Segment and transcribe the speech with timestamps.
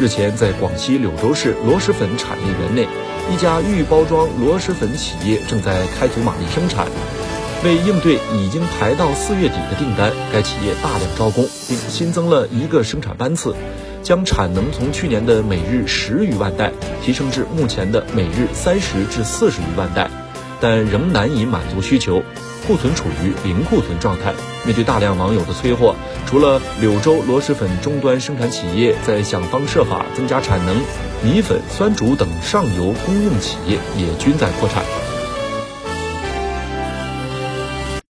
[0.00, 2.88] 日前，在广西柳州市螺蛳粉产业园内，
[3.30, 6.86] 一家预包装螺蛳粉企业正在开足马力生产。
[7.62, 13.54] 为应对已经排到四月底的订单，该企业大量招工，并新增了一个生产班次，
[14.02, 16.72] 将产能从去年的每日十余万袋
[17.02, 20.10] 提升至目前的每日三十至四十余万袋，
[20.62, 22.22] 但仍难以满足需求。
[22.66, 24.34] 库存处于零库存状态。
[24.64, 25.94] 面对大量网友的催货，
[26.26, 30.76] 除了柳州螺蛳粉终端生产企业在想方设法增加产能，
[31.22, 34.84] 米粉、酸竹等上游供应企业也均在扩产。